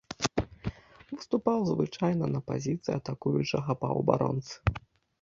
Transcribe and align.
Выступаў 1.11 1.57
звычайна 1.71 2.25
на 2.33 2.41
пазіцыі 2.49 2.93
атакуючага 2.99 3.71
паўабаронцы. 3.87 4.53